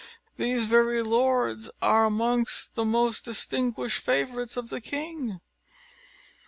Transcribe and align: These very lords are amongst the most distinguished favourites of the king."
These 0.35 0.65
very 0.65 1.03
lords 1.03 1.69
are 1.79 2.05
amongst 2.05 2.73
the 2.73 2.85
most 2.85 3.23
distinguished 3.23 4.01
favourites 4.03 4.57
of 4.57 4.69
the 4.71 4.81
king." 4.81 5.41